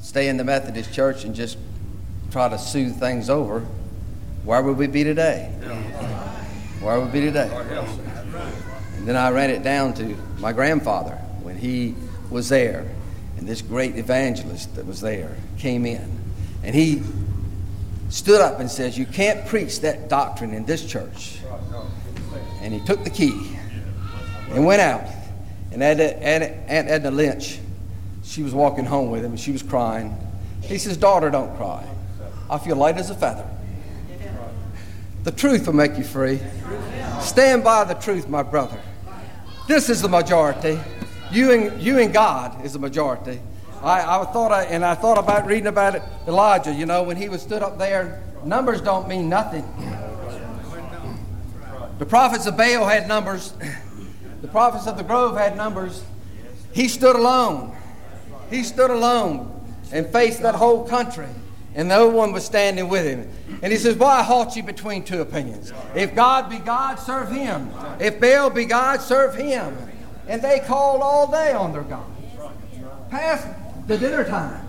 stay 0.00 0.28
in 0.28 0.36
the 0.36 0.44
Methodist 0.44 0.92
Church 0.92 1.24
and 1.24 1.34
just 1.34 1.58
try 2.30 2.48
to 2.48 2.58
soothe 2.58 2.98
things 2.98 3.28
over, 3.28 3.60
where 4.44 4.62
would 4.62 4.76
we 4.76 4.86
be 4.86 5.02
today? 5.02 5.50
Where 6.80 7.00
would 7.00 7.12
we 7.12 7.20
be 7.20 7.26
today? 7.26 7.50
And 8.96 9.06
then 9.06 9.16
I 9.16 9.30
ran 9.30 9.50
it 9.50 9.62
down 9.62 9.94
to 9.94 10.16
my 10.38 10.52
grandfather 10.52 11.16
when 11.42 11.56
he 11.56 11.94
was 12.30 12.48
there, 12.48 12.86
and 13.38 13.48
this 13.48 13.62
great 13.62 13.96
evangelist 13.96 14.74
that 14.74 14.84
was 14.84 15.00
there 15.00 15.36
came 15.58 15.86
in, 15.86 16.20
and 16.62 16.74
he 16.74 17.02
stood 18.08 18.40
up 18.40 18.60
and 18.60 18.70
says, 18.70 18.98
You 18.98 19.06
can't 19.06 19.46
preach 19.46 19.80
that 19.80 20.08
doctrine 20.08 20.52
in 20.52 20.64
this 20.64 20.84
church. 20.84 21.38
And 22.60 22.74
he 22.74 22.80
took 22.80 23.04
the 23.04 23.10
key 23.10 23.56
and 24.50 24.66
went 24.66 24.80
out. 24.80 25.04
And 25.70 25.82
Aunt 25.82 26.02
Edna 26.68 27.10
Lynch, 27.10 27.60
she 28.24 28.42
was 28.42 28.52
walking 28.52 28.84
home 28.84 29.10
with 29.10 29.24
him 29.24 29.32
and 29.32 29.40
she 29.40 29.52
was 29.52 29.62
crying. 29.62 30.16
He 30.62 30.78
says, 30.78 30.96
Daughter, 30.96 31.30
don't 31.30 31.56
cry. 31.56 31.86
I 32.50 32.58
feel 32.58 32.76
light 32.76 32.96
as 32.96 33.10
a 33.10 33.14
feather. 33.14 33.48
The 35.24 35.32
truth 35.32 35.66
will 35.66 35.74
make 35.74 35.96
you 35.98 36.04
free. 36.04 36.40
Stand 37.20 37.62
by 37.62 37.84
the 37.84 37.94
truth, 37.94 38.28
my 38.28 38.42
brother. 38.42 38.80
This 39.66 39.90
is 39.90 40.00
the 40.00 40.08
majority. 40.08 40.80
You 41.30 41.52
and, 41.52 41.82
you 41.82 41.98
and 41.98 42.12
God 42.12 42.64
is 42.64 42.72
the 42.72 42.78
majority. 42.78 43.40
I, 43.82 44.20
I 44.20 44.24
thought, 44.32 44.50
I, 44.50 44.64
and 44.64 44.84
I 44.84 44.94
thought 44.94 45.18
about 45.18 45.46
reading 45.46 45.66
about 45.66 45.94
it, 45.94 46.02
Elijah. 46.26 46.72
You 46.72 46.86
know, 46.86 47.02
when 47.02 47.16
he 47.16 47.28
was 47.28 47.42
stood 47.42 47.62
up 47.62 47.78
there, 47.78 48.22
numbers 48.44 48.80
don't 48.80 49.08
mean 49.08 49.28
nothing. 49.28 49.64
The 51.98 52.06
prophets 52.06 52.46
of 52.46 52.56
Baal 52.56 52.86
had 52.86 53.08
numbers. 53.08 53.52
The 54.40 54.48
prophets 54.48 54.86
of 54.86 54.96
the 54.96 55.02
grove 55.02 55.36
had 55.36 55.56
numbers. 55.56 56.04
He 56.72 56.88
stood 56.88 57.16
alone. 57.16 57.76
He 58.50 58.62
stood 58.62 58.90
alone 58.90 59.54
and 59.92 60.06
faced 60.06 60.42
that 60.42 60.54
whole 60.54 60.86
country, 60.86 61.28
and 61.74 61.88
no 61.88 62.08
one 62.08 62.32
was 62.32 62.44
standing 62.44 62.88
with 62.88 63.04
him. 63.04 63.28
And 63.62 63.72
he 63.72 63.78
says, 63.78 63.96
Why 63.96 64.22
halt 64.22 64.56
you 64.56 64.62
between 64.62 65.02
two 65.04 65.20
opinions? 65.20 65.72
If 65.94 66.14
God 66.14 66.48
be 66.48 66.58
God, 66.58 66.96
serve 66.96 67.30
him. 67.30 67.70
If 68.00 68.20
Baal 68.20 68.50
be 68.50 68.64
God, 68.64 69.00
serve 69.00 69.34
him. 69.34 69.76
And 70.28 70.42
they 70.42 70.60
called 70.60 71.00
all 71.02 71.30
day 71.30 71.52
on 71.52 71.72
their 71.72 71.82
God. 71.82 72.06
Past 73.10 73.46
the 73.86 73.96
dinner 73.96 74.24
time. 74.24 74.64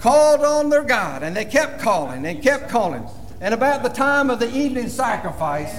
Called 0.00 0.40
on 0.40 0.70
their 0.70 0.82
God, 0.82 1.22
and 1.22 1.36
they 1.36 1.44
kept 1.44 1.80
calling 1.80 2.26
and 2.26 2.42
kept 2.42 2.68
calling. 2.68 3.06
And 3.40 3.54
about 3.54 3.82
the 3.82 3.90
time 3.90 4.30
of 4.30 4.38
the 4.38 4.50
evening 4.54 4.88
sacrifice, 4.88 5.74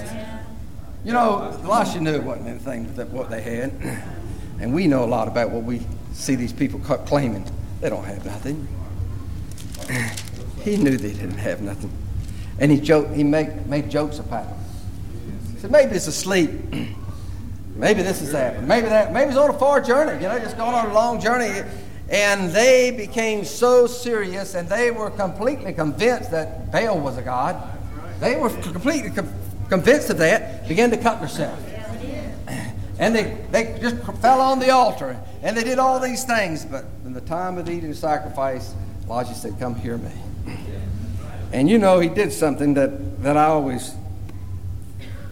you 1.04 1.12
know, 1.12 1.58
Elisha 1.64 2.00
knew 2.00 2.14
it 2.14 2.22
wasn't 2.22 2.48
anything 2.48 2.94
that 2.94 3.08
what 3.10 3.28
they 3.30 3.42
had. 3.42 3.72
And 4.58 4.72
we 4.72 4.86
know 4.86 5.04
a 5.04 5.06
lot 5.06 5.28
about 5.28 5.50
what 5.50 5.64
we 5.64 5.82
see 6.14 6.34
these 6.34 6.50
people 6.50 6.80
claiming. 6.80 7.44
They 7.82 7.90
don't 7.90 8.04
have 8.04 8.24
nothing. 8.24 8.66
He 10.62 10.78
knew 10.78 10.96
they 10.96 11.12
didn't 11.12 11.36
have 11.36 11.60
nothing. 11.60 11.92
And 12.58 12.72
he 12.72 12.80
joked, 12.80 13.14
he 13.14 13.22
made, 13.22 13.66
made 13.66 13.90
jokes 13.90 14.18
about 14.18 14.48
them. 14.48 14.58
He 15.52 15.60
said, 15.60 15.70
maybe 15.70 15.94
it's 15.94 16.06
asleep. 16.06 16.50
maybe 17.76 18.02
this 18.02 18.22
is 18.22 18.32
happening. 18.32 18.66
Maybe 18.66 18.88
that 18.88 19.12
maybe 19.12 19.30
it's 19.30 19.38
on 19.38 19.50
a 19.50 19.58
far 19.58 19.80
journey, 19.80 20.22
you 20.22 20.28
know, 20.28 20.38
just 20.38 20.56
going 20.56 20.74
on 20.74 20.90
a 20.90 20.94
long 20.94 21.20
journey. 21.20 21.62
And 22.08 22.50
they 22.50 22.92
became 22.92 23.44
so 23.44 23.86
serious 23.86 24.54
and 24.54 24.68
they 24.68 24.90
were 24.90 25.10
completely 25.10 25.72
convinced 25.72 26.30
that 26.30 26.70
Baal 26.70 27.00
was 27.00 27.18
a 27.18 27.22
god. 27.22 27.60
They 28.20 28.36
were 28.36 28.50
completely 28.50 29.10
com- 29.10 29.32
convinced 29.68 30.10
of 30.10 30.18
that, 30.18 30.68
began 30.68 30.90
to 30.90 30.96
cut 30.96 31.20
themselves. 31.20 31.62
And 32.98 33.14
they, 33.14 33.44
they 33.50 33.78
just 33.80 33.96
fell 34.20 34.40
on 34.40 34.58
the 34.58 34.70
altar 34.70 35.20
and 35.42 35.56
they 35.56 35.64
did 35.64 35.78
all 35.78 36.00
these 36.00 36.24
things. 36.24 36.64
But 36.64 36.84
in 37.04 37.12
the 37.12 37.20
time 37.20 37.58
of 37.58 37.68
eating 37.68 37.92
sacrifice, 37.92 38.74
Elijah 39.04 39.34
said, 39.34 39.58
Come 39.58 39.74
hear 39.74 39.98
me. 39.98 40.12
And 41.52 41.68
you 41.68 41.78
know, 41.78 42.00
he 42.00 42.08
did 42.08 42.32
something 42.32 42.74
that, 42.74 43.22
that 43.22 43.36
I 43.36 43.46
always 43.46 43.94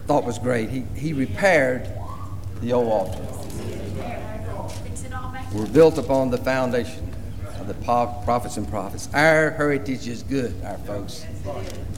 thought 0.07 0.23
was 0.23 0.39
great. 0.39 0.69
He, 0.69 0.81
he 0.95 1.13
repaired 1.13 1.89
the 2.65 2.73
old 2.73 2.87
altar 2.87 3.21
We're 5.53 5.67
built 5.67 5.99
upon 5.99 6.31
the 6.31 6.39
foundation 6.39 7.13
of 7.59 7.67
the 7.67 7.75
prophets 7.75 8.57
and 8.57 8.67
prophets. 8.67 9.07
Our 9.13 9.51
heritage 9.51 10.07
is 10.07 10.23
good, 10.23 10.55
our 10.63 10.79
folks. 10.79 11.25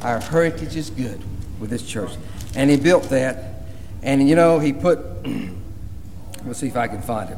Our 0.02 0.20
heritage 0.20 0.76
is 0.76 0.90
good 0.90 1.24
with 1.62 1.70
this 1.70 1.88
church. 1.88 2.12
And 2.56 2.70
he 2.70 2.76
built 2.76 3.04
that. 3.04 3.64
And 4.04 4.28
you 4.28 4.36
know, 4.36 4.60
he 4.60 4.74
put, 4.74 5.00
let's 6.46 6.60
see 6.60 6.68
if 6.68 6.76
I 6.76 6.90
can 6.90 7.02
find 7.02 7.30
it. 7.30 7.38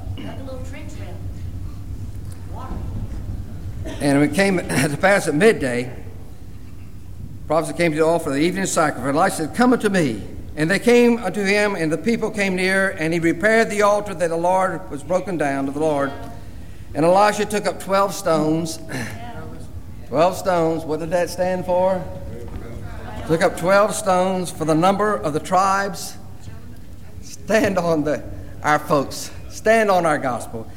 And 4.02 4.24
it 4.24 4.34
came 4.34 4.58
to 4.58 4.98
pass 5.00 5.28
at 5.28 5.36
midday, 5.36 5.96
prophets 7.46 7.78
came 7.78 7.92
to 7.92 8.00
offer 8.02 8.32
the 8.32 8.38
evening 8.40 8.66
sacrifice. 8.66 9.08
And 9.08 9.16
Elijah 9.16 9.36
said, 9.36 9.56
Come 9.56 9.74
unto 9.74 9.90
me. 9.90 10.24
And 10.56 10.70
they 10.70 10.80
came 10.80 11.18
unto 11.18 11.44
him, 11.44 11.76
and 11.76 11.92
the 11.92 11.98
people 11.98 12.32
came 12.32 12.56
near, 12.56 12.90
and 12.90 13.14
he 13.14 13.20
repaired 13.20 13.70
the 13.70 13.84
altar 13.84 14.14
that 14.14 14.30
the 14.30 14.38
Lord 14.38 14.90
was 14.90 15.04
broken 15.04 15.38
down 15.38 15.66
to 15.68 15.72
the 15.72 15.80
Lord. 15.80 16.12
And 16.94 17.06
Elisha 17.06 17.46
took 17.46 17.66
up 17.66 17.80
12 17.80 18.14
stones. 18.14 18.80
12 20.08 20.38
stones. 20.38 20.84
What 20.84 21.00
did 21.00 21.12
that 21.12 21.30
stand 21.30 21.66
for? 21.66 22.04
Took 23.28 23.44
up 23.44 23.58
12 23.58 23.94
stones 23.94 24.50
for 24.50 24.66
the 24.66 24.74
number 24.74 25.16
of 25.16 25.34
the 25.34 25.40
tribes. 25.40 26.18
Stand 27.22 27.78
on 27.78 28.04
the, 28.04 28.24
our 28.64 28.80
folks. 28.80 29.32
Stand 29.50 29.92
on 29.92 30.06
our 30.06 30.18
gospel. 30.18 30.68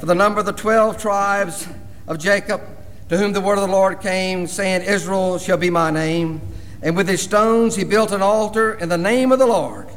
For 0.00 0.06
the 0.06 0.14
number 0.14 0.40
of 0.40 0.46
the 0.46 0.52
12 0.52 0.96
tribes 0.96 1.68
of 2.06 2.18
Jacob, 2.18 2.62
to 3.10 3.18
whom 3.18 3.32
the 3.32 3.40
word 3.40 3.58
of 3.58 3.66
the 3.66 3.72
Lord 3.72 4.00
came, 4.00 4.46
saying, 4.46 4.82
Israel 4.82 5.38
shall 5.38 5.58
be 5.58 5.70
my 5.70 5.90
name. 5.90 6.40
And 6.82 6.96
with 6.96 7.08
his 7.08 7.22
stones 7.22 7.76
he 7.76 7.84
built 7.84 8.12
an 8.12 8.22
altar 8.22 8.74
in 8.74 8.88
the 8.88 8.98
name 8.98 9.32
of 9.32 9.38
the 9.38 9.46
Lord, 9.46 9.88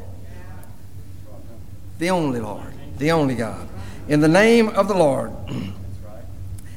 the 1.98 2.10
only 2.10 2.40
Lord, 2.40 2.74
the 2.98 3.12
only 3.12 3.34
God, 3.34 3.68
in 4.08 4.20
the 4.20 4.28
name 4.28 4.68
of 4.68 4.88
the 4.88 4.94
Lord. 4.94 5.32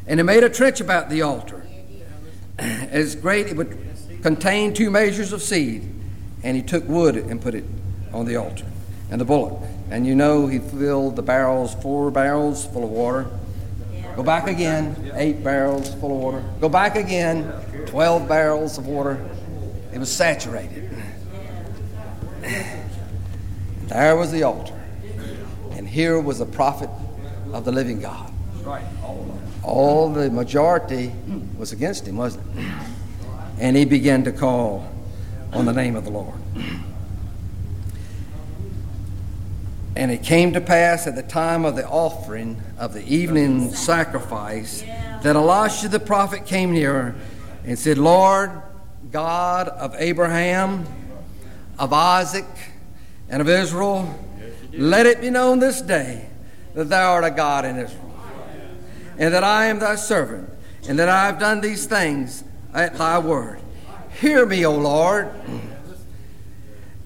And 0.07 0.19
he 0.19 0.23
made 0.23 0.43
a 0.43 0.49
trench 0.49 0.81
about 0.81 1.09
the 1.09 1.23
altar, 1.23 1.65
as 2.59 3.15
great 3.15 3.47
it 3.47 3.57
would 3.57 3.75
contain 4.21 4.71
two 4.71 4.91
measures 4.91 5.33
of 5.33 5.41
seed. 5.41 5.91
And 6.43 6.55
he 6.55 6.61
took 6.61 6.87
wood 6.87 7.15
and 7.15 7.41
put 7.41 7.55
it 7.55 7.63
on 8.13 8.27
the 8.27 8.35
altar, 8.35 8.65
and 9.09 9.19
the 9.19 9.25
bullock. 9.25 9.63
And 9.89 10.05
you 10.05 10.13
know 10.13 10.45
he 10.45 10.59
filled 10.59 11.15
the 11.15 11.23
barrels, 11.23 11.73
four 11.75 12.11
barrels 12.11 12.67
full 12.67 12.83
of 12.83 12.91
water. 12.91 13.27
Go 14.15 14.23
back 14.23 14.47
again, 14.47 15.11
eight 15.15 15.43
barrels 15.43 15.93
full 15.95 16.15
of 16.15 16.23
water. 16.23 16.43
Go 16.61 16.69
back 16.69 16.95
again, 16.95 17.51
12 17.87 18.27
barrels 18.27 18.77
of 18.77 18.85
water. 18.85 19.23
It 19.95 19.99
was 19.99 20.11
saturated. 20.11 20.91
There 23.87 24.17
was 24.17 24.29
the 24.29 24.43
altar. 24.43 24.77
And 25.71 25.87
here 25.87 26.19
was 26.19 26.39
the 26.39 26.45
prophet 26.45 26.89
of 27.53 27.63
the 27.63 27.71
living 27.71 28.01
God. 28.01 28.29
All 29.63 30.11
the 30.11 30.29
majority 30.29 31.13
was 31.57 31.71
against 31.71 32.05
him, 32.05 32.17
wasn't 32.17 32.45
it? 32.57 32.65
And 33.57 33.77
he 33.77 33.85
began 33.85 34.25
to 34.25 34.33
call 34.33 34.85
on 35.53 35.63
the 35.63 35.71
name 35.71 35.95
of 35.95 36.03
the 36.03 36.11
Lord. 36.11 36.35
And 39.95 40.11
it 40.11 40.23
came 40.23 40.51
to 40.51 40.61
pass 40.61 41.07
at 41.07 41.15
the 41.15 41.23
time 41.23 41.63
of 41.63 41.77
the 41.77 41.87
offering 41.87 42.61
of 42.77 42.91
the 42.93 43.07
evening 43.07 43.71
sacrifice 43.71 44.81
that 45.23 45.37
Elisha 45.37 45.87
the 45.87 46.01
prophet 46.01 46.45
came 46.45 46.73
near 46.73 47.15
and 47.63 47.79
said, 47.79 47.97
Lord, 47.97 48.61
God 49.11 49.67
of 49.67 49.95
Abraham, 49.97 50.85
of 51.77 51.93
Isaac, 51.93 52.45
and 53.29 53.41
of 53.41 53.49
Israel, 53.49 54.13
let 54.73 55.05
it 55.05 55.21
be 55.21 55.29
known 55.29 55.59
this 55.59 55.81
day 55.81 56.29
that 56.73 56.89
thou 56.89 57.13
art 57.13 57.23
a 57.23 57.31
God 57.31 57.65
in 57.65 57.77
Israel, 57.77 58.19
and 59.17 59.33
that 59.33 59.43
I 59.43 59.67
am 59.67 59.79
thy 59.79 59.95
servant, 59.95 60.49
and 60.87 60.99
that 60.99 61.09
I 61.09 61.25
have 61.25 61.39
done 61.39 61.61
these 61.61 61.85
things 61.85 62.43
at 62.73 62.97
thy 62.97 63.19
word. 63.19 63.59
Hear 64.19 64.45
me, 64.45 64.65
O 64.65 64.75
Lord. 64.75 65.31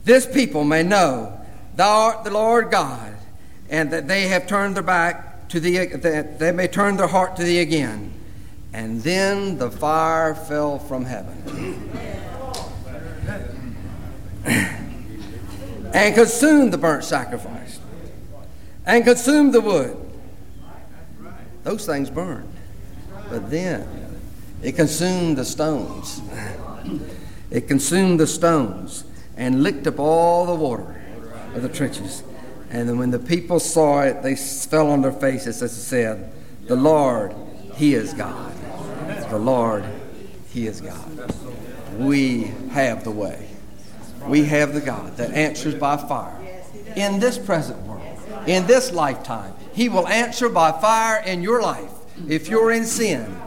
This 0.03 0.25
people 0.25 0.63
may 0.63 0.83
know 0.83 1.39
Thou 1.79 1.97
art 1.97 2.25
the 2.25 2.31
Lord 2.31 2.71
God, 2.71 3.15
and 3.69 3.89
that 3.91 4.09
they 4.09 4.27
have 4.27 4.47
turned 4.47 4.75
their 4.75 4.83
back 4.83 5.47
to 5.47 5.61
thee, 5.61 5.85
that 5.85 6.37
they 6.37 6.51
may 6.51 6.67
turn 6.67 6.97
their 6.97 7.07
heart 7.07 7.37
to 7.37 7.43
thee 7.43 7.59
again. 7.59 8.13
And 8.73 9.01
then 9.01 9.57
the 9.57 9.71
fire 9.71 10.35
fell 10.35 10.77
from 10.77 11.05
heaven 11.05 11.89
and 15.93 16.15
consumed 16.15 16.71
the 16.71 16.77
burnt 16.77 17.03
sacrifice 17.03 17.79
and 18.85 19.03
consumed 19.03 19.53
the 19.53 19.61
wood. 19.61 19.97
Those 21.63 21.85
things 21.85 22.09
burned. 22.09 22.51
But 23.29 23.49
then 23.49 23.87
it 24.61 24.75
consumed 24.75 25.37
the 25.37 25.45
stones. 25.45 26.21
It 27.51 27.67
consumed 27.67 28.19
the 28.19 28.27
stones 28.27 29.03
and 29.35 29.63
licked 29.63 29.87
up 29.87 29.99
all 29.99 30.45
the 30.45 30.55
water 30.55 31.01
of 31.55 31.61
the 31.61 31.69
trenches. 31.69 32.23
And 32.69 32.87
then 32.87 32.99
when 32.99 33.11
the 33.11 33.19
people 33.19 33.59
saw 33.59 34.01
it, 34.01 34.21
they 34.21 34.35
fell 34.35 34.91
on 34.91 35.01
their 35.01 35.11
faces 35.11 35.61
as 35.63 35.71
it 35.71 35.81
said, 35.81 36.31
The 36.67 36.75
Lord, 36.75 37.33
He 37.75 37.95
is 37.95 38.13
God. 38.13 38.53
The 39.29 39.39
Lord, 39.39 39.85
He 40.49 40.67
is 40.67 40.81
God. 40.81 41.33
We 41.97 42.51
have 42.71 43.03
the 43.03 43.11
way. 43.11 43.47
We 44.27 44.45
have 44.45 44.73
the 44.73 44.81
God 44.81 45.17
that 45.17 45.31
answers 45.31 45.75
by 45.75 45.97
fire. 45.97 46.35
In 46.95 47.19
this 47.19 47.37
present 47.37 47.79
world, 47.83 48.01
in 48.47 48.65
this 48.65 48.91
lifetime, 48.91 49.53
He 49.73 49.89
will 49.89 50.07
answer 50.07 50.49
by 50.49 50.71
fire 50.71 51.23
in 51.23 51.43
your 51.43 51.61
life. 51.61 51.91
If 52.27 52.47
you're 52.47 52.71
in 52.71 52.85
sin, 52.85 53.39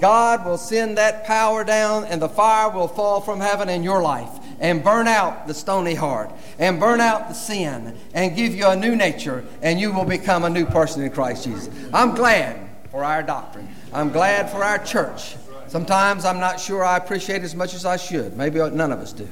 God 0.00 0.44
will 0.44 0.58
send 0.58 0.98
that 0.98 1.24
power 1.24 1.62
down 1.62 2.04
and 2.04 2.20
the 2.20 2.28
fire 2.28 2.70
will 2.70 2.88
fall 2.88 3.20
from 3.20 3.40
heaven 3.40 3.68
in 3.68 3.82
your 3.82 4.02
life 4.02 4.30
and 4.58 4.82
burn 4.82 5.06
out 5.06 5.46
the 5.46 5.54
stony 5.54 5.94
heart 5.94 6.32
and 6.58 6.80
burn 6.80 7.00
out 7.00 7.28
the 7.28 7.34
sin 7.34 7.96
and 8.14 8.36
give 8.36 8.54
you 8.54 8.66
a 8.66 8.76
new 8.76 8.96
nature 8.96 9.44
and 9.62 9.78
you 9.78 9.92
will 9.92 10.04
become 10.04 10.44
a 10.44 10.50
new 10.50 10.66
person 10.66 11.02
in 11.02 11.10
Christ 11.10 11.44
Jesus. 11.44 11.70
I'm 11.92 12.14
glad 12.14 12.68
for 12.90 13.04
our 13.04 13.22
doctrine. 13.22 13.68
I'm 13.92 14.10
glad 14.12 14.50
for 14.50 14.62
our 14.62 14.78
church. 14.78 15.36
Sometimes 15.66 16.24
I'm 16.24 16.38
not 16.38 16.60
sure 16.60 16.84
I 16.84 16.96
appreciate 16.96 17.42
as 17.42 17.54
much 17.54 17.74
as 17.74 17.84
I 17.84 17.96
should. 17.96 18.36
Maybe 18.36 18.58
none 18.58 18.92
of 18.92 19.00
us 19.00 19.12
do. 19.12 19.28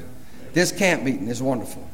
This 0.52 0.72
camp 0.72 1.02
meeting 1.02 1.28
is 1.28 1.42
wonderful. 1.42 1.88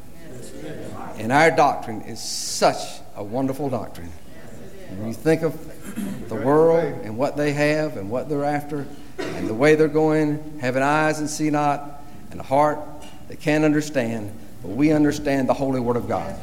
And 1.16 1.30
our 1.30 1.50
doctrine 1.50 2.02
is 2.02 2.21
such 2.21 3.00
a 3.16 3.23
wonderful 3.23 3.68
doctrine. 3.68 4.11
When 4.90 5.09
you 5.09 5.14
think 5.14 5.42
of 5.42 6.28
the 6.28 6.35
world 6.37 7.00
and 7.04 7.16
what 7.16 7.37
they 7.37 7.52
have 7.52 7.97
and 7.97 8.11
what 8.11 8.28
they're 8.28 8.44
after 8.44 8.87
and 9.18 9.49
the 9.49 9.54
way 9.54 9.75
they're 9.75 9.88
going, 9.88 10.59
having 10.61 10.83
eyes 10.83 11.21
and 11.21 11.28
see 11.28 11.50
not, 11.50 12.02
and 12.30 12.40
a 12.40 12.44
heart 12.44 12.80
that 13.28 13.40
can't 13.40 13.64
understand, 13.64 14.33
but 14.62 14.71
we 14.71 14.90
understand 14.90 15.49
the 15.49 15.54
holy 15.54 15.80
word 15.80 15.97
of 15.97 16.09
God. 16.09 16.35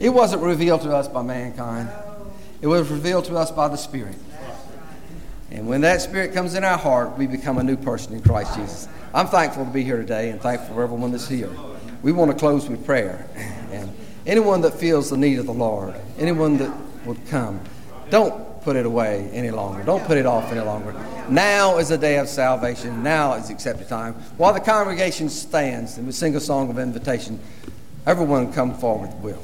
It 0.00 0.10
wasn't 0.10 0.42
revealed 0.42 0.82
to 0.82 0.94
us 0.94 1.08
by 1.08 1.22
mankind, 1.22 1.88
it 2.60 2.66
was 2.66 2.90
revealed 2.90 3.24
to 3.26 3.36
us 3.36 3.50
by 3.50 3.68
the 3.68 3.76
Spirit. 3.76 4.16
And 5.50 5.66
when 5.68 5.80
that 5.80 6.00
Spirit 6.00 6.32
comes 6.32 6.54
in 6.54 6.64
our 6.64 6.78
heart, 6.78 7.18
we 7.18 7.26
become 7.26 7.58
a 7.58 7.62
new 7.62 7.76
person 7.76 8.14
in 8.14 8.22
Christ 8.22 8.54
Jesus. 8.54 8.88
I'm 9.12 9.26
thankful 9.26 9.64
to 9.64 9.70
be 9.70 9.82
here 9.82 9.96
today 9.96 10.30
and 10.30 10.40
thankful 10.40 10.74
for 10.74 10.82
everyone 10.82 11.10
that's 11.10 11.28
here. 11.28 11.50
We 12.02 12.12
want 12.12 12.30
to 12.30 12.36
close 12.36 12.68
with 12.68 12.84
prayer. 12.84 13.28
And 13.70 13.94
anyone 14.26 14.62
that 14.62 14.74
feels 14.74 15.10
the 15.10 15.16
need 15.16 15.38
of 15.38 15.46
the 15.46 15.52
Lord, 15.52 15.94
anyone 16.18 16.56
that 16.56 16.76
would 17.04 17.24
come, 17.28 17.60
don't 18.10 18.50
put 18.62 18.74
it 18.76 18.84
away 18.84 19.30
any 19.32 19.50
longer. 19.50 19.82
Don't 19.84 20.04
put 20.04 20.18
it 20.18 20.26
off 20.26 20.50
any 20.50 20.60
longer. 20.60 20.92
Now 21.28 21.78
is 21.78 21.88
the 21.88 21.98
day 21.98 22.18
of 22.18 22.28
salvation. 22.28 23.02
Now 23.02 23.34
is 23.34 23.48
the 23.48 23.54
accepted 23.54 23.88
time. 23.88 24.14
While 24.36 24.52
the 24.52 24.60
congregation 24.60 25.28
stands 25.28 25.96
and 25.96 26.06
we 26.06 26.12
sing 26.12 26.34
a 26.36 26.40
song 26.40 26.70
of 26.70 26.78
invitation, 26.78 27.38
everyone 28.06 28.52
come 28.52 28.74
forward 28.74 29.10
will. 29.22 29.42